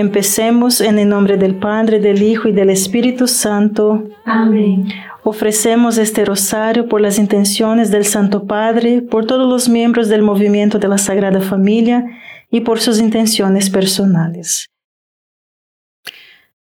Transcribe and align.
Empecemos 0.00 0.80
en 0.80 0.98
el 0.98 1.10
nombre 1.10 1.36
del 1.36 1.56
Padre, 1.56 2.00
del 2.00 2.22
Hijo 2.22 2.48
y 2.48 2.52
del 2.52 2.70
Espíritu 2.70 3.26
Santo. 3.26 4.08
Amén. 4.24 4.88
Ofrecemos 5.24 5.98
este 5.98 6.24
rosario 6.24 6.88
por 6.88 7.02
las 7.02 7.18
intenciones 7.18 7.90
del 7.90 8.06
Santo 8.06 8.46
Padre, 8.46 9.02
por 9.02 9.26
todos 9.26 9.46
los 9.46 9.68
miembros 9.68 10.08
del 10.08 10.22
movimiento 10.22 10.78
de 10.78 10.88
la 10.88 10.96
Sagrada 10.96 11.42
Familia 11.42 12.02
y 12.50 12.62
por 12.62 12.80
sus 12.80 12.98
intenciones 12.98 13.68
personales. 13.68 14.70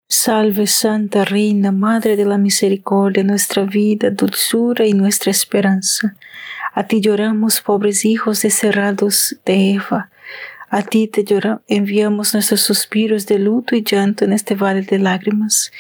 Salve 0.08 0.68
Santa 0.68 1.26
Reina, 1.26 1.72
Madre 1.72 2.16
de 2.16 2.26
la 2.26 2.38
Misericordia, 2.38 3.24
nuestra 3.24 3.64
vida, 3.64 4.12
dulzura 4.12 4.86
y 4.86 4.94
nuestra 4.94 5.32
esperanza. 5.32 6.16
A 6.76 6.84
ti 6.84 7.02
lloramos, 7.02 7.62
pobres 7.62 8.06
hijos 8.06 8.44
deserrados 8.44 9.38
de 9.44 9.72
Eva. 9.72 10.12
A 10.74 10.82
ti 10.82 11.08
te 11.08 11.24
enviamos 11.68 12.34
nuestros 12.34 12.62
suspiros 12.62 13.28
de 13.28 13.38
luto 13.38 13.76
y 13.76 13.84
llanto 13.84 14.26
en 14.26 14.34
este 14.34 14.56
valle 14.56 14.82
de 14.82 14.98
lágrimas. 14.98 15.72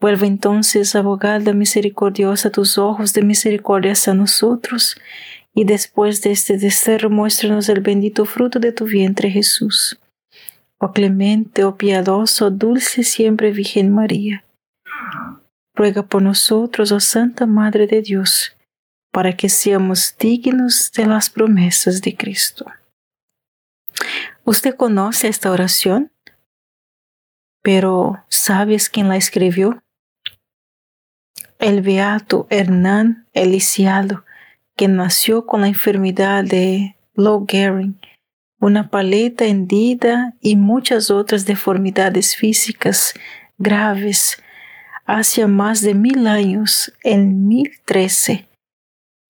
Vuelve 0.00 0.26
entonces, 0.26 0.96
abogada 0.96 1.52
misericordiosa, 1.52 2.50
tus 2.50 2.76
ojos 2.76 3.12
de 3.12 3.22
misericordia 3.22 3.94
a 4.04 4.14
nosotros, 4.14 4.96
y 5.54 5.62
después 5.62 6.22
de 6.22 6.32
este 6.32 6.58
desterro 6.58 7.08
muéstranos 7.08 7.68
el 7.68 7.82
bendito 7.82 8.24
fruto 8.24 8.58
de 8.58 8.72
tu 8.72 8.84
vientre, 8.84 9.30
Jesús. 9.30 10.00
Oh 10.78 10.90
clemente, 10.90 11.62
oh 11.62 11.76
piadoso, 11.76 12.50
dulce 12.50 13.04
siempre 13.04 13.52
Virgen 13.52 13.94
María. 13.94 14.44
Ruega 15.72 16.02
por 16.02 16.20
nosotros, 16.20 16.90
oh 16.90 16.98
Santa 16.98 17.46
Madre 17.46 17.86
de 17.86 18.02
Dios, 18.02 18.56
para 19.12 19.36
que 19.36 19.48
seamos 19.48 20.16
dignos 20.18 20.90
de 20.96 21.06
las 21.06 21.30
promesas 21.30 22.02
de 22.02 22.16
Cristo. 22.16 22.66
¿Usted 24.44 24.74
conoce 24.76 25.28
esta 25.28 25.50
oración? 25.50 26.12
Pero 27.62 28.24
¿sabes 28.28 28.88
quién 28.88 29.08
la 29.08 29.16
escribió? 29.16 29.82
el 31.62 31.80
beato 31.80 32.48
Hernán 32.50 33.28
Elisiado, 33.32 34.24
que 34.74 34.88
nació 34.88 35.46
con 35.46 35.60
la 35.60 35.68
enfermedad 35.68 36.42
de 36.42 36.96
Lou 37.14 37.46
Gehrig, 37.48 37.94
una 38.58 38.90
paleta 38.90 39.44
hendida 39.44 40.34
y 40.40 40.56
muchas 40.56 41.08
otras 41.08 41.46
deformidades 41.46 42.34
físicas 42.34 43.14
graves 43.58 44.42
hace 45.06 45.46
más 45.46 45.82
de 45.82 45.94
mil 45.94 46.26
años, 46.26 46.92
en 47.04 47.46
1013. 47.46 48.48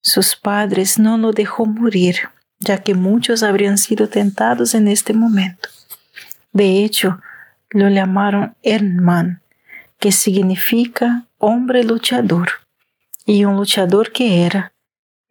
Sus 0.01 0.35
padres 0.35 0.97
no 0.97 1.19
lo 1.19 1.33
dejó 1.33 1.67
morir, 1.67 2.15
ya 2.63 2.79
que 2.81 2.95
muchos 2.95 3.43
habrían 3.43 3.77
sido 3.77 4.07
tentados 4.09 4.73
en 4.73 4.87
este 4.87 5.13
momento. 5.13 5.69
De 6.51 6.83
hecho, 6.83 7.19
lo 7.69 7.89
llamaron 7.89 8.55
Hernán, 8.63 9.41
que 9.99 10.11
significa 10.11 11.25
hombre 11.37 11.83
luchador, 11.83 12.49
y 13.25 13.45
un 13.45 13.55
luchador 13.55 14.11
que 14.11 14.45
era, 14.45 14.73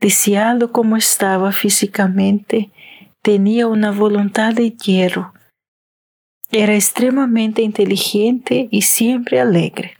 deseado 0.00 0.72
como 0.72 0.96
estaba 0.96 1.52
físicamente, 1.52 2.70
tenía 3.22 3.66
una 3.68 3.92
voluntad 3.92 4.52
de 4.52 4.70
hierro. 4.70 5.32
Era 6.50 6.74
extremadamente 6.74 7.62
inteligente 7.62 8.68
y 8.70 8.82
siempre 8.82 9.40
alegre. 9.40 9.96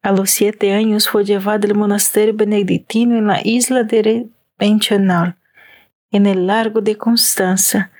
A 0.00 0.12
los 0.12 0.30
siete 0.30 0.72
años 0.72 1.08
fue 1.08 1.24
llevado 1.24 1.68
al 1.68 1.74
monasterio 1.74 2.34
benedictino 2.34 3.16
en 3.16 3.26
la 3.26 3.40
isla 3.44 3.82
de 3.82 4.28
Renchanal, 4.58 5.36
en 6.10 6.26
el 6.26 6.46
largo 6.46 6.80
de 6.80 6.96
Constanza, 6.96 7.90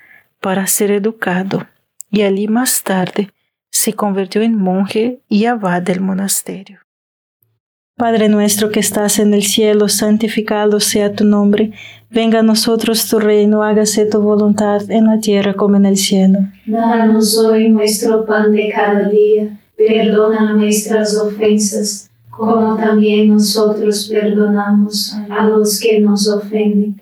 para 0.41 0.67
ser 0.67 0.91
educado, 0.91 1.67
y 2.09 2.21
allí 2.21 2.47
más 2.47 2.83
tarde 2.83 3.31
se 3.71 3.93
convirtió 3.93 4.41
en 4.41 4.55
monje 4.55 5.21
y 5.27 5.45
abad 5.45 5.81
del 5.81 6.01
monasterio. 6.01 6.79
Padre 7.99 8.29
nuestro 8.29 8.69
que 8.69 8.79
estás 8.79 9.19
en 9.19 9.33
el 9.33 9.43
cielo, 9.43 9.89
santificado 9.89 10.79
sea 10.79 11.13
tu 11.13 11.25
nombre. 11.25 11.73
Venga 12.09 12.39
a 12.39 12.43
nosotros 12.43 13.05
tu 13.09 13.19
reino, 13.19 13.61
hágase 13.61 14.05
tu 14.05 14.21
voluntad 14.21 14.89
en 14.89 15.07
la 15.07 15.19
tierra 15.19 15.53
como 15.53 15.75
en 15.75 15.85
el 15.85 15.97
cielo. 15.97 16.39
Danos 16.65 17.37
hoy 17.37 17.67
nuestro 17.67 18.25
pan 18.25 18.53
de 18.53 18.71
cada 18.73 19.09
día. 19.09 19.59
Perdona 19.75 20.53
nuestras 20.53 21.17
ofensas, 21.17 22.09
como 22.29 22.77
también 22.77 23.33
nosotros 23.33 24.07
perdonamos 24.09 25.17
a 25.29 25.43
los 25.47 25.77
que 25.81 25.99
nos 25.99 26.25
ofenden. 26.29 27.01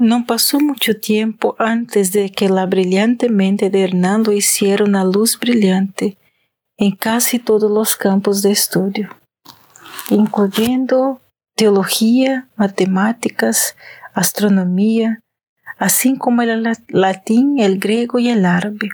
No 0.00 0.24
pasó 0.24 0.60
mucho 0.60 0.98
tiempo 0.98 1.56
antes 1.58 2.10
de 2.10 2.32
que 2.32 2.48
la 2.48 2.64
brillante 2.64 3.28
mente 3.28 3.68
de 3.68 3.84
Hernando 3.84 4.32
hiciera 4.32 4.82
una 4.82 5.04
luz 5.04 5.38
brillante 5.38 6.16
en 6.78 6.96
casi 6.96 7.38
todos 7.38 7.70
los 7.70 7.96
campos 7.96 8.40
de 8.40 8.50
estudio, 8.50 9.10
incluyendo 10.08 11.20
teología, 11.54 12.48
matemáticas, 12.56 13.76
astronomía, 14.14 15.20
así 15.76 16.16
como 16.16 16.40
el 16.40 16.66
latín, 16.88 17.58
el 17.58 17.78
griego 17.78 18.18
y 18.18 18.30
el 18.30 18.46
árabe. 18.46 18.88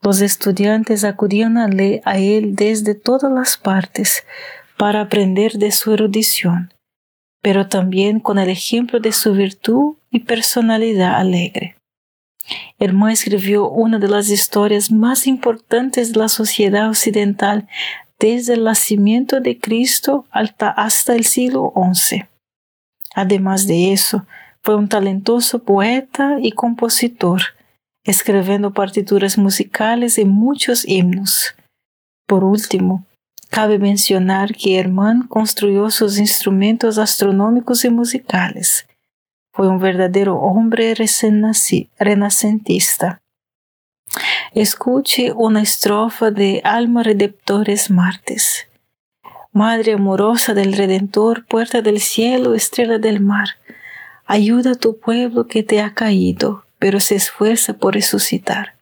Los 0.00 0.22
estudiantes 0.22 1.04
acudían 1.04 1.58
a, 1.58 1.68
a 2.06 2.16
él 2.16 2.56
desde 2.56 2.94
todas 2.94 3.30
las 3.30 3.58
partes 3.58 4.24
para 4.78 5.02
aprender 5.02 5.58
de 5.58 5.70
su 5.70 5.92
erudición 5.92 6.70
pero 7.44 7.68
también 7.68 8.20
con 8.20 8.38
el 8.38 8.48
ejemplo 8.48 9.00
de 9.00 9.12
su 9.12 9.34
virtud 9.34 9.96
personalidad 10.20 11.16
alegre. 11.16 11.76
Hermán 12.78 13.12
escribió 13.12 13.68
una 13.68 13.98
de 13.98 14.08
las 14.08 14.28
historias 14.28 14.90
más 14.90 15.26
importantes 15.26 16.12
de 16.12 16.18
la 16.20 16.28
sociedad 16.28 16.88
occidental 16.88 17.68
desde 18.18 18.54
el 18.54 18.64
nacimiento 18.64 19.40
de 19.40 19.58
Cristo 19.58 20.26
hasta 20.30 21.14
el 21.14 21.24
siglo 21.24 21.72
XI. 21.74 22.24
Además 23.14 23.66
de 23.66 23.92
eso, 23.92 24.26
fue 24.62 24.76
un 24.76 24.88
talentoso 24.88 25.62
poeta 25.62 26.36
y 26.40 26.52
compositor, 26.52 27.42
escribiendo 28.02 28.72
partituras 28.72 29.38
musicales 29.38 30.18
y 30.18 30.24
muchos 30.24 30.86
himnos. 30.86 31.54
Por 32.26 32.44
último, 32.44 33.04
Cabe 33.54 33.78
mencionar 33.78 34.52
que 34.52 34.80
Hermann 34.80 35.28
construyó 35.28 35.88
sus 35.88 36.18
instrumentos 36.18 36.98
astronómicos 36.98 37.84
y 37.84 37.90
musicales. 37.90 38.84
Fue 39.54 39.68
un 39.68 39.78
verdadero 39.78 40.34
hombre 40.34 40.96
renacentista. 42.00 43.20
Escuche 44.52 45.30
una 45.30 45.62
estrofa 45.62 46.32
de 46.32 46.60
Alma 46.64 47.04
Redemptores 47.04 47.88
Martes. 47.88 48.66
Madre 49.52 49.92
amorosa 49.92 50.54
del 50.54 50.72
Redentor, 50.72 51.46
puerta 51.46 51.82
del 51.82 52.00
cielo, 52.00 52.56
estrella 52.56 52.98
del 52.98 53.20
mar, 53.20 53.46
ayuda 54.26 54.72
a 54.72 54.74
tu 54.74 54.98
pueblo 54.98 55.46
que 55.46 55.62
te 55.62 55.80
ha 55.80 55.94
caído, 55.94 56.64
pero 56.80 56.98
se 56.98 57.14
esfuerza 57.14 57.74
por 57.74 57.94
resucitar. 57.94 58.74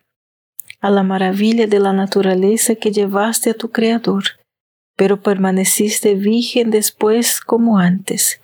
A 0.80 0.88
la 0.88 1.02
maravilla 1.02 1.66
de 1.66 1.80
la 1.80 1.92
naturaleza 1.92 2.76
que 2.76 2.92
llevaste 2.92 3.50
a 3.50 3.54
tu 3.54 3.70
Creador, 3.70 4.24
pero 4.96 5.20
permaneciste 5.20 6.14
virgen 6.14 6.70
después 6.70 7.42
como 7.42 7.78
antes. 7.78 8.41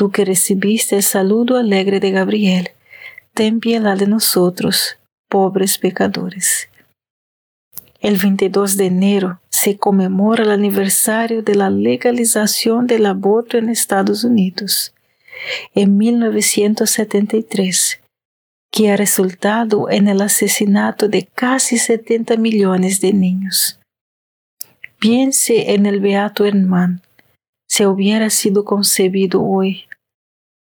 Tú 0.00 0.10
que 0.10 0.24
recibiste 0.24 0.96
el 0.96 1.02
saludo 1.02 1.58
alegre 1.58 2.00
de 2.00 2.10
Gabriel, 2.10 2.70
ten 3.34 3.60
piedad 3.60 3.98
de 3.98 4.06
nosotros, 4.06 4.96
pobres 5.28 5.76
pecadores. 5.76 6.70
El 8.00 8.16
22 8.16 8.78
de 8.78 8.86
enero 8.86 9.42
se 9.50 9.76
conmemora 9.76 10.44
el 10.44 10.52
aniversario 10.52 11.42
de 11.42 11.54
la 11.54 11.68
legalización 11.68 12.86
del 12.86 13.04
aborto 13.04 13.58
en 13.58 13.68
Estados 13.68 14.24
Unidos. 14.24 14.94
En 15.74 15.98
1973, 15.98 18.00
que 18.72 18.90
ha 18.90 18.96
resultado 18.96 19.90
en 19.90 20.08
el 20.08 20.22
asesinato 20.22 21.08
de 21.08 21.26
casi 21.26 21.76
70 21.76 22.38
millones 22.38 23.02
de 23.02 23.12
niños. 23.12 23.78
Piense 24.98 25.74
en 25.74 25.84
el 25.84 26.00
beato 26.00 26.46
Herman, 26.46 27.02
si 27.68 27.84
hubiera 27.84 28.30
sido 28.30 28.64
concebido 28.64 29.44
hoy. 29.44 29.84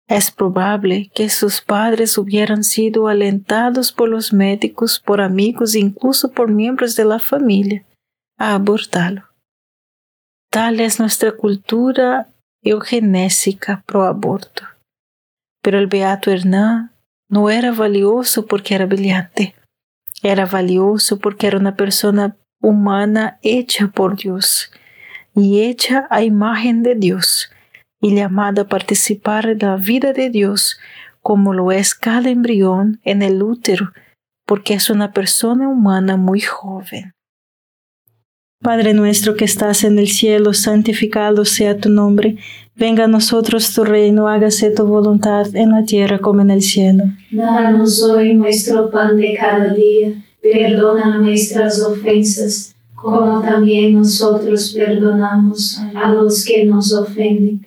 Es 0.08 0.30
probable 0.30 1.10
que 1.14 1.28
sus 1.28 1.60
padres 1.60 2.16
hubieran 2.16 2.62
sido 2.62 3.08
alentados 3.08 3.92
por 3.92 4.08
los 4.08 4.32
médicos, 4.32 5.00
por 5.00 5.20
amigos, 5.20 5.74
incluso 5.74 6.30
por 6.30 6.48
miembros 6.48 6.94
de 6.94 7.04
la 7.04 7.18
familia, 7.18 7.84
a 8.38 8.54
abortarlo. 8.54 9.24
Tal 10.50 10.78
es 10.78 11.00
nuestra 11.00 11.32
cultura 11.32 12.28
eugenésica 12.62 13.82
pro 13.84 14.04
aborto. 14.04 14.62
Pero 15.60 15.78
el 15.78 15.88
beato 15.88 16.30
Hernán 16.30 16.92
no 17.28 17.50
era 17.50 17.72
valioso 17.72 18.46
porque 18.46 18.76
era 18.76 18.86
brillante. 18.86 19.56
Era 20.22 20.46
valioso 20.46 21.18
porque 21.18 21.48
era 21.48 21.58
una 21.58 21.74
persona 21.74 22.36
humana 22.60 23.38
hecha 23.42 23.88
por 23.88 24.16
Dios 24.16 24.70
y 25.34 25.62
hecha 25.62 26.06
a 26.10 26.22
imagen 26.22 26.82
de 26.82 26.94
Dios 26.94 27.50
y 28.00 28.14
llamada 28.14 28.62
a 28.62 28.68
participar 28.68 29.56
de 29.56 29.66
la 29.66 29.76
vida 29.76 30.12
de 30.12 30.30
Dios 30.30 30.78
como 31.22 31.52
lo 31.52 31.72
es 31.72 31.94
cada 31.94 32.30
embrión 32.30 33.00
en 33.02 33.20
el 33.22 33.42
útero, 33.42 33.92
porque 34.46 34.74
es 34.74 34.90
una 34.90 35.12
persona 35.12 35.68
humana 35.68 36.16
muy 36.16 36.40
joven. 36.40 37.14
Padre 38.62 38.94
nuestro 38.94 39.34
que 39.34 39.44
estás 39.44 39.84
en 39.84 39.98
el 39.98 40.08
cielo, 40.08 40.54
santificado 40.54 41.44
sea 41.44 41.78
tu 41.78 41.90
nombre, 41.90 42.36
venga 42.74 43.04
a 43.04 43.08
nosotros 43.08 43.74
tu 43.74 43.84
reino, 43.84 44.28
hágase 44.28 44.70
tu 44.70 44.86
voluntad 44.86 45.54
en 45.54 45.72
la 45.72 45.84
tierra 45.84 46.20
como 46.20 46.40
en 46.42 46.50
el 46.50 46.62
cielo. 46.62 47.04
Danos 47.30 48.02
hoy 48.02 48.34
nuestro 48.34 48.90
pan 48.90 49.16
de 49.16 49.34
cada 49.34 49.74
día 49.74 50.12
perdona 50.40 51.18
nuestras 51.18 51.82
ofensas, 51.82 52.74
como 52.94 53.40
también 53.42 53.94
nosotros 53.94 54.72
perdonamos 54.74 55.80
a 55.94 56.12
los 56.12 56.44
que 56.44 56.64
nos 56.64 56.92
ofenden, 56.92 57.66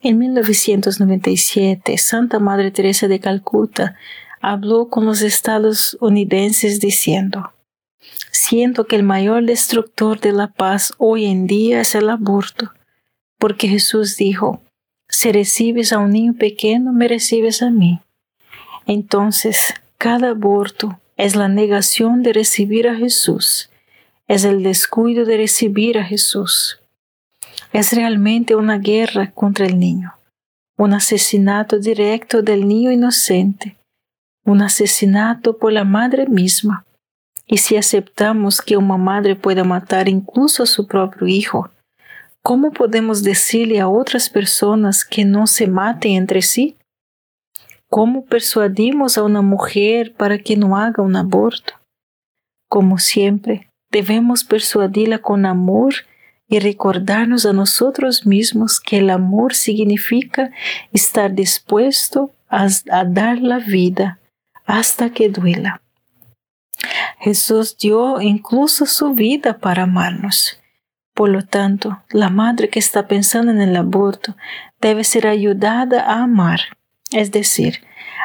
En 0.00 0.18
1997, 0.18 1.98
Santa 1.98 2.38
Madre 2.38 2.70
Teresa 2.70 3.08
de 3.08 3.18
Calcuta 3.18 3.96
habló 4.40 4.88
con 4.88 5.04
los 5.04 5.22
estadounidenses 5.22 6.78
diciendo, 6.78 7.52
Siento 8.30 8.86
que 8.86 8.94
el 8.94 9.02
mayor 9.02 9.44
destructor 9.44 10.20
de 10.20 10.32
la 10.32 10.46
paz 10.48 10.92
hoy 10.98 11.24
en 11.24 11.48
día 11.48 11.80
es 11.80 11.96
el 11.96 12.08
aborto, 12.10 12.72
porque 13.38 13.66
Jesús 13.68 14.16
dijo, 14.16 14.62
si 15.08 15.32
recibes 15.32 15.92
a 15.92 15.98
un 15.98 16.12
niño 16.12 16.34
pequeño, 16.34 16.92
me 16.92 17.08
recibes 17.08 17.62
a 17.62 17.70
mí. 17.70 18.00
Entonces, 18.86 19.74
cada 19.96 20.30
aborto 20.30 21.00
es 21.16 21.34
la 21.34 21.48
negación 21.48 22.22
de 22.22 22.32
recibir 22.32 22.88
a 22.88 22.94
Jesús, 22.94 23.68
es 24.28 24.44
el 24.44 24.62
descuido 24.62 25.24
de 25.24 25.38
recibir 25.38 25.98
a 25.98 26.04
Jesús. 26.04 26.80
Es 27.72 27.92
realmente 27.92 28.54
una 28.54 28.78
guerra 28.78 29.30
contra 29.32 29.66
el 29.66 29.78
niño, 29.78 30.14
un 30.78 30.94
asesinato 30.94 31.78
directo 31.78 32.40
del 32.42 32.66
niño 32.66 32.90
inocente, 32.90 33.76
un 34.44 34.62
asesinato 34.62 35.58
por 35.58 35.72
la 35.72 35.84
madre 35.84 36.26
misma. 36.26 36.86
Y 37.46 37.58
si 37.58 37.76
aceptamos 37.76 38.62
que 38.62 38.76
una 38.76 38.96
madre 38.96 39.36
pueda 39.36 39.64
matar 39.64 40.08
incluso 40.08 40.62
a 40.62 40.66
su 40.66 40.86
propio 40.86 41.26
hijo, 41.26 41.70
¿cómo 42.42 42.72
podemos 42.72 43.22
decirle 43.22 43.80
a 43.80 43.88
otras 43.88 44.30
personas 44.30 45.04
que 45.04 45.26
no 45.26 45.46
se 45.46 45.66
maten 45.66 46.12
entre 46.12 46.40
sí? 46.40 46.76
¿Cómo 47.90 48.24
persuadimos 48.24 49.18
a 49.18 49.22
una 49.22 49.42
mujer 49.42 50.14
para 50.14 50.38
que 50.38 50.56
no 50.56 50.76
haga 50.76 51.02
un 51.02 51.16
aborto? 51.16 51.74
Como 52.68 52.98
siempre, 52.98 53.70
debemos 53.90 54.44
persuadirla 54.44 55.18
con 55.18 55.46
amor 55.46 55.94
y 56.48 56.58
recordarnos 56.58 57.44
a 57.44 57.52
nosotros 57.52 58.26
mismos 58.26 58.80
que 58.80 58.98
el 58.98 59.10
amor 59.10 59.54
significa 59.54 60.50
estar 60.92 61.34
dispuesto 61.34 62.32
a, 62.48 62.68
a 62.90 63.04
dar 63.04 63.38
la 63.38 63.58
vida 63.58 64.18
hasta 64.64 65.10
que 65.10 65.28
duela. 65.28 65.82
Jesús 67.20 67.76
dio 67.76 68.20
incluso 68.20 68.86
su 68.86 69.12
vida 69.12 69.58
para 69.58 69.82
amarnos. 69.82 70.58
Por 71.14 71.30
lo 71.30 71.44
tanto, 71.44 72.02
la 72.10 72.28
madre 72.28 72.68
que 72.68 72.78
está 72.78 73.08
pensando 73.08 73.50
en 73.50 73.60
el 73.60 73.74
aborto 73.76 74.36
debe 74.80 75.02
ser 75.04 75.26
ayudada 75.26 76.02
a 76.02 76.22
amar, 76.22 76.60
es 77.10 77.32
decir, 77.32 77.80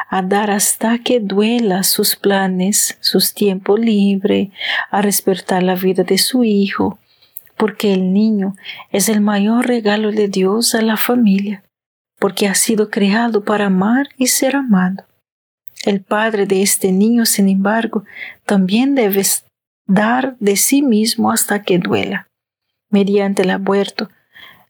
a 0.08 0.22
dar 0.22 0.50
hasta 0.50 0.98
que 0.98 1.18
duela 1.18 1.82
sus 1.82 2.14
planes, 2.14 2.96
sus 3.00 3.34
tiempos 3.34 3.80
libres, 3.80 4.50
a 4.90 5.02
respetar 5.02 5.62
la 5.62 5.74
vida 5.74 6.04
de 6.04 6.18
su 6.18 6.44
hijo, 6.44 6.98
porque 7.64 7.94
el 7.94 8.12
niño 8.12 8.56
es 8.90 9.08
el 9.08 9.22
mayor 9.22 9.66
regalo 9.66 10.12
de 10.12 10.28
Dios 10.28 10.74
a 10.74 10.82
la 10.82 10.98
familia, 10.98 11.64
porque 12.20 12.46
ha 12.46 12.54
sido 12.54 12.90
creado 12.90 13.42
para 13.42 13.68
amar 13.68 14.10
y 14.18 14.26
ser 14.26 14.54
amado. 14.54 15.06
El 15.86 16.02
padre 16.02 16.44
de 16.44 16.60
este 16.60 16.92
niño, 16.92 17.24
sin 17.24 17.48
embargo, 17.48 18.04
también 18.44 18.94
debe 18.94 19.22
dar 19.86 20.36
de 20.40 20.56
sí 20.56 20.82
mismo 20.82 21.32
hasta 21.32 21.62
que 21.62 21.78
duela. 21.78 22.26
Mediante 22.90 23.40
el 23.40 23.50
aborto, 23.50 24.10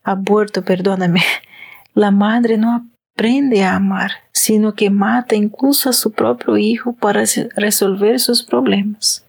aborto, 0.04 0.64
perdóname, 0.64 1.22
la 1.94 2.12
madre 2.12 2.58
no 2.58 2.88
aprende 3.16 3.64
a 3.64 3.74
amar, 3.74 4.12
sino 4.30 4.76
que 4.76 4.90
mata 4.90 5.34
incluso 5.34 5.90
a 5.90 5.94
su 5.94 6.12
propio 6.12 6.56
hijo 6.58 6.92
para 6.92 7.24
resolver 7.56 8.20
sus 8.20 8.44
problemas. 8.44 9.26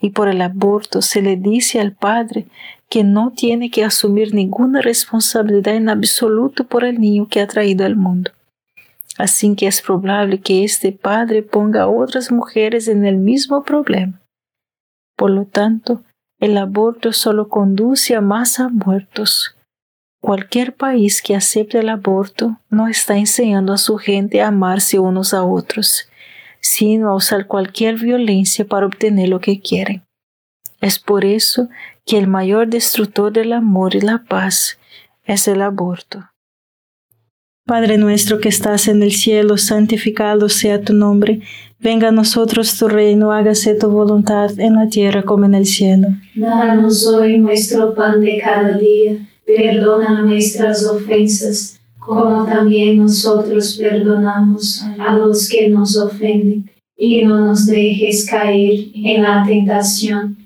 Y 0.00 0.10
por 0.10 0.26
el 0.26 0.42
aborto 0.42 1.02
se 1.02 1.22
le 1.22 1.36
dice 1.36 1.80
al 1.80 1.92
padre 1.92 2.46
que 2.88 3.04
no 3.04 3.32
tiene 3.32 3.70
que 3.70 3.84
asumir 3.84 4.34
ninguna 4.34 4.80
responsabilidad 4.80 5.74
en 5.74 5.88
absoluto 5.88 6.64
por 6.64 6.84
el 6.84 7.00
niño 7.00 7.26
que 7.28 7.40
ha 7.40 7.46
traído 7.46 7.84
al 7.84 7.96
mundo. 7.96 8.30
Así 9.18 9.54
que 9.56 9.66
es 9.66 9.80
probable 9.80 10.40
que 10.40 10.62
este 10.62 10.92
padre 10.92 11.42
ponga 11.42 11.82
a 11.82 11.88
otras 11.88 12.30
mujeres 12.30 12.86
en 12.86 13.04
el 13.04 13.16
mismo 13.16 13.64
problema. 13.64 14.20
Por 15.16 15.30
lo 15.30 15.46
tanto, 15.46 16.02
el 16.38 16.58
aborto 16.58 17.12
solo 17.12 17.48
conduce 17.48 18.14
a 18.14 18.20
más 18.20 18.60
abortos. 18.60 19.56
Cualquier 20.20 20.74
país 20.74 21.22
que 21.22 21.34
acepte 21.34 21.78
el 21.78 21.88
aborto 21.88 22.58
no 22.68 22.88
está 22.88 23.16
enseñando 23.16 23.72
a 23.72 23.78
su 23.78 23.96
gente 23.96 24.42
a 24.42 24.48
amarse 24.48 24.98
unos 24.98 25.32
a 25.32 25.44
otros, 25.44 26.08
sino 26.60 27.08
a 27.08 27.14
usar 27.14 27.46
cualquier 27.46 27.96
violencia 27.96 28.66
para 28.66 28.86
obtener 28.86 29.30
lo 29.30 29.40
que 29.40 29.60
quieren. 29.60 30.04
Es 30.82 30.98
por 30.98 31.24
eso 31.24 31.68
que 32.06 32.16
el 32.16 32.28
mayor 32.28 32.68
destructor 32.68 33.32
del 33.32 33.52
amor 33.52 33.96
y 33.96 34.00
la 34.00 34.22
paz 34.28 34.78
es 35.24 35.48
el 35.48 35.60
aborto. 35.60 36.30
Padre 37.66 37.98
nuestro 37.98 38.38
que 38.38 38.48
estás 38.48 38.86
en 38.86 39.02
el 39.02 39.10
cielo, 39.10 39.58
santificado 39.58 40.48
sea 40.48 40.80
tu 40.80 40.92
nombre. 40.92 41.40
Venga 41.80 42.08
a 42.08 42.12
nosotros 42.12 42.78
tu 42.78 42.86
reino, 42.86 43.32
hágase 43.32 43.74
tu 43.74 43.90
voluntad 43.90 44.52
en 44.60 44.76
la 44.76 44.88
tierra 44.88 45.24
como 45.24 45.46
en 45.46 45.54
el 45.54 45.66
cielo. 45.66 46.06
Danos 46.36 47.04
hoy 47.08 47.38
nuestro 47.38 47.92
pan 47.92 48.20
de 48.20 48.38
cada 48.38 48.78
día, 48.78 49.18
perdona 49.44 50.22
nuestras 50.22 50.86
ofensas, 50.86 51.80
como 51.98 52.46
también 52.46 52.98
nosotros 52.98 53.76
perdonamos 53.82 54.84
a 55.00 55.16
los 55.16 55.48
que 55.48 55.68
nos 55.68 55.96
ofenden, 55.96 56.70
y 56.96 57.24
no 57.24 57.46
nos 57.46 57.66
dejes 57.66 58.30
caer 58.30 58.86
en 58.94 59.22
la 59.24 59.44
tentación 59.44 60.45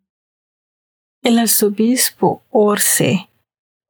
El 1.23 1.37
arzobispo 1.37 2.41
Orce, 2.49 3.29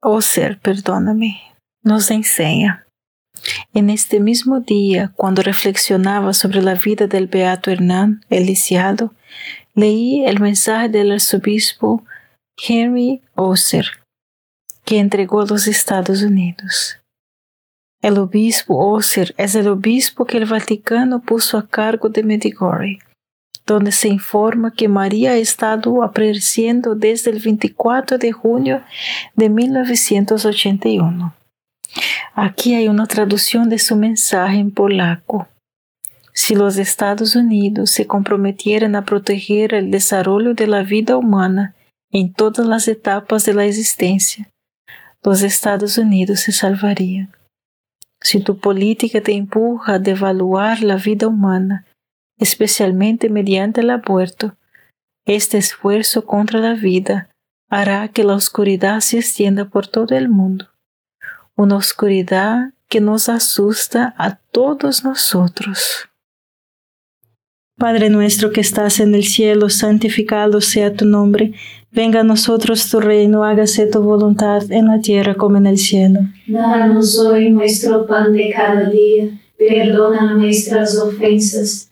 Oser, 0.02 0.60
perdóname, 0.60 1.40
nos 1.82 2.10
enseña. 2.10 2.86
En 3.72 3.88
este 3.88 4.20
mismo 4.20 4.60
día, 4.60 5.14
cuando 5.16 5.40
reflexionaba 5.40 6.34
sobre 6.34 6.60
la 6.60 6.74
vida 6.74 7.06
del 7.06 7.28
beato 7.28 7.70
Hernán, 7.70 8.22
el 8.28 8.54
leí 9.74 10.26
el 10.26 10.40
mensaje 10.40 10.90
del 10.90 11.10
arzobispo 11.10 12.04
Henry 12.68 13.22
Oser, 13.34 13.86
que 14.84 14.98
entregó 14.98 15.46
los 15.46 15.66
Estados 15.68 16.22
Unidos. 16.22 16.98
El 18.02 18.18
obispo 18.18 18.76
Oser 18.76 19.34
es 19.38 19.54
el 19.54 19.68
obispo 19.68 20.26
que 20.26 20.36
el 20.36 20.44
Vaticano 20.44 21.22
puso 21.22 21.56
a 21.56 21.66
cargo 21.66 22.10
de 22.10 22.24
Medjugorje, 22.24 22.98
donde 23.66 23.92
se 23.92 24.08
informa 24.08 24.72
que 24.72 24.88
María 24.88 25.32
ha 25.32 25.36
estado 25.36 26.02
apareciendo 26.02 26.94
desde 26.94 27.30
el 27.30 27.38
24 27.38 28.18
de 28.18 28.32
junio 28.32 28.82
de 29.34 29.48
1981. 29.48 31.34
Aquí 32.34 32.74
hay 32.74 32.88
una 32.88 33.06
traducción 33.06 33.68
de 33.68 33.78
su 33.78 33.96
mensaje 33.96 34.56
en 34.56 34.70
polaco. 34.70 35.48
Si 36.32 36.54
los 36.54 36.78
Estados 36.78 37.36
Unidos 37.36 37.90
se 37.90 38.06
comprometieran 38.06 38.96
a 38.96 39.04
proteger 39.04 39.74
el 39.74 39.90
desarrollo 39.90 40.54
de 40.54 40.66
la 40.66 40.82
vida 40.82 41.16
humana 41.16 41.74
en 42.10 42.32
todas 42.32 42.66
las 42.66 42.88
etapas 42.88 43.44
de 43.44 43.54
la 43.54 43.66
existencia, 43.66 44.48
los 45.22 45.42
Estados 45.42 45.98
Unidos 45.98 46.40
se 46.40 46.52
salvarían. 46.52 47.32
Si 48.20 48.40
tu 48.40 48.58
política 48.58 49.20
te 49.20 49.32
empuja 49.32 49.94
a 49.94 49.98
devaluar 49.98 50.82
la 50.82 50.96
vida 50.96 51.26
humana, 51.26 51.84
especialmente 52.42 53.28
mediante 53.28 53.80
el 53.80 53.90
aborto, 53.90 54.56
Este 55.24 55.56
esfuerzo 55.56 56.26
contra 56.26 56.58
la 56.58 56.74
vida 56.74 57.28
hará 57.70 58.08
que 58.08 58.24
la 58.24 58.34
oscuridad 58.34 58.98
se 59.00 59.18
extienda 59.18 59.66
por 59.66 59.86
todo 59.86 60.16
el 60.16 60.28
mundo, 60.28 60.66
una 61.54 61.76
oscuridad 61.76 62.72
que 62.88 63.00
nos 63.00 63.28
asusta 63.28 64.14
a 64.18 64.40
todos 64.50 65.04
nosotros. 65.04 66.08
Padre 67.78 68.10
nuestro 68.10 68.50
que 68.50 68.60
estás 68.60 68.98
en 68.98 69.14
el 69.14 69.22
cielo, 69.24 69.70
santificado 69.70 70.60
sea 70.60 70.92
tu 70.92 71.04
nombre, 71.04 71.54
venga 71.92 72.20
a 72.20 72.24
nosotros 72.24 72.90
tu 72.90 73.00
reino, 73.00 73.44
hágase 73.44 73.86
tu 73.86 74.02
voluntad 74.02 74.70
en 74.70 74.88
la 74.88 75.00
tierra 75.00 75.36
como 75.36 75.56
en 75.58 75.66
el 75.66 75.78
cielo. 75.78 76.20
Danos 76.48 77.16
hoy 77.18 77.50
nuestro 77.50 78.06
pan 78.06 78.32
de 78.32 78.50
cada 78.50 78.90
día, 78.90 79.28
perdona 79.56 80.34
nuestras 80.34 80.98
ofensas, 80.98 81.91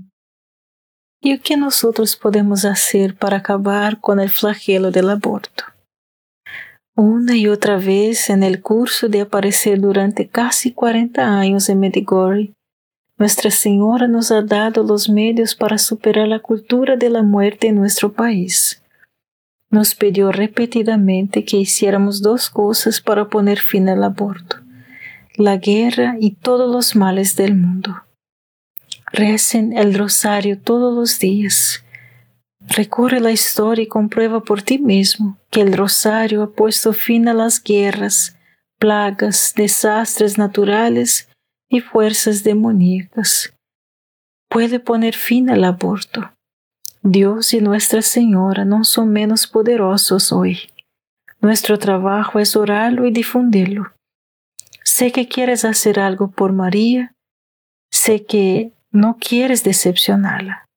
¿Y 1.23 1.37
qué 1.37 1.55
nosotros 1.55 2.15
podemos 2.15 2.65
hacer 2.65 3.15
para 3.15 3.37
acabar 3.37 3.99
con 3.99 4.19
el 4.19 4.31
flagelo 4.31 4.89
del 4.89 5.07
aborto? 5.11 5.65
Una 6.95 7.37
y 7.37 7.47
otra 7.47 7.77
vez 7.77 8.31
en 8.31 8.41
el 8.41 8.59
curso 8.61 9.07
de 9.07 9.21
aparecer 9.21 9.79
durante 9.79 10.27
casi 10.27 10.71
40 10.73 11.39
años 11.39 11.69
en 11.69 11.79
Medjugorje, 11.79 12.53
Nuestra 13.19 13.51
Señora 13.51 14.07
nos 14.07 14.31
ha 14.31 14.41
dado 14.41 14.81
los 14.81 15.09
medios 15.09 15.53
para 15.53 15.77
superar 15.77 16.27
la 16.27 16.39
cultura 16.39 16.95
de 16.95 17.11
la 17.11 17.21
muerte 17.21 17.67
en 17.67 17.75
nuestro 17.75 18.11
país. 18.11 18.81
Nos 19.69 19.93
pidió 19.93 20.31
repetidamente 20.31 21.45
que 21.45 21.57
hiciéramos 21.57 22.23
dos 22.23 22.49
cosas 22.49 22.99
para 22.99 23.29
poner 23.29 23.59
fin 23.59 23.89
al 23.89 24.03
aborto, 24.03 24.57
la 25.35 25.57
guerra 25.57 26.15
y 26.19 26.31
todos 26.31 26.69
los 26.73 26.95
males 26.95 27.35
del 27.35 27.55
mundo. 27.55 27.93
Recen 29.13 29.77
el 29.77 29.93
rosario 29.93 30.59
todos 30.59 30.95
los 30.95 31.19
días. 31.19 31.83
Recorre 32.61 33.19
la 33.19 33.31
historia 33.31 33.83
y 33.83 33.87
comprueba 33.87 34.41
por 34.41 34.61
ti 34.61 34.77
mismo 34.77 35.37
que 35.49 35.61
el 35.61 35.73
rosario 35.73 36.43
ha 36.43 36.51
puesto 36.51 36.93
fin 36.93 37.27
a 37.27 37.33
las 37.33 37.61
guerras, 37.61 38.37
plagas, 38.79 39.53
desastres 39.55 40.37
naturales 40.37 41.29
y 41.69 41.81
fuerzas 41.81 42.43
demoníacas. 42.43 43.53
Puede 44.49 44.79
poner 44.79 45.15
fin 45.15 45.49
al 45.49 45.63
aborto. 45.63 46.31
Dios 47.01 47.53
y 47.53 47.61
Nuestra 47.61 48.01
Señora 48.01 48.63
no 48.63 48.83
son 48.83 49.11
menos 49.11 49.47
poderosos 49.47 50.31
hoy. 50.31 50.69
Nuestro 51.41 51.79
trabajo 51.79 52.39
es 52.39 52.55
orarlo 52.55 53.05
y 53.07 53.11
difundirlo. 53.11 53.91
Sé 54.83 55.11
que 55.11 55.27
quieres 55.27 55.65
hacer 55.65 55.99
algo 55.99 56.29
por 56.29 56.53
María. 56.53 57.13
Sé 57.89 58.25
que 58.25 58.71
no 58.91 59.17
quieres 59.19 59.63
decepcionarla. 59.63 60.67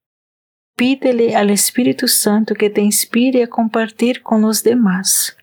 Pídele 0.76 1.36
al 1.36 1.50
Espíritu 1.50 2.08
Santo 2.08 2.54
que 2.54 2.70
te 2.70 2.80
inspire 2.80 3.44
a 3.44 3.48
compartir 3.48 4.22
con 4.22 4.40
los 4.42 4.64
demás. 4.64 5.36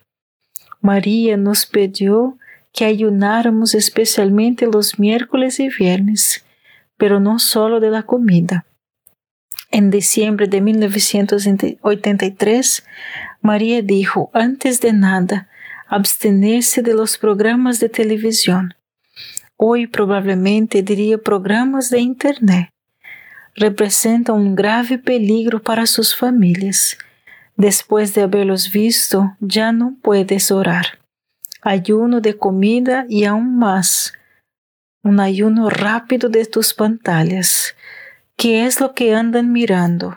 María 0.80 1.36
nos 1.36 1.66
pidió 1.66 2.38
que 2.72 2.84
ayunáramos 2.84 3.74
especialmente 3.74 4.66
los 4.66 4.98
miércoles 4.98 5.60
y 5.60 5.68
viernes, 5.68 6.44
pero 6.96 7.20
no 7.20 7.38
solo 7.38 7.78
de 7.80 7.90
la 7.90 8.02
comida. 8.02 8.66
En 9.70 9.90
diciembre 9.90 10.48
de 10.48 10.60
1983, 10.60 12.84
María 13.40 13.80
dijo, 13.80 14.30
antes 14.34 14.80
de 14.80 14.92
nada, 14.92 15.48
abstenerse 15.88 16.82
de 16.82 16.94
los 16.94 17.16
programas 17.16 17.78
de 17.80 17.88
televisión. 17.88 18.74
Hoy 19.64 19.86
probablemente 19.86 20.82
diría 20.82 21.18
programas 21.18 21.88
de 21.88 22.00
Internet. 22.00 22.70
Representa 23.54 24.32
un 24.32 24.56
grave 24.56 24.98
peligro 24.98 25.62
para 25.62 25.86
sus 25.86 26.16
familias. 26.16 26.98
Después 27.56 28.12
de 28.12 28.22
haberlos 28.22 28.72
visto, 28.72 29.36
ya 29.38 29.70
no 29.70 29.94
puedes 30.02 30.50
orar. 30.50 30.98
Ayuno 31.60 32.20
de 32.20 32.36
comida 32.36 33.06
y 33.08 33.22
aún 33.22 33.56
más, 33.56 34.14
un 35.04 35.20
ayuno 35.20 35.70
rápido 35.70 36.28
de 36.28 36.44
tus 36.44 36.74
pantallas. 36.74 37.76
¿Qué 38.34 38.66
es 38.66 38.80
lo 38.80 38.94
que 38.94 39.14
andan 39.14 39.52
mirando? 39.52 40.16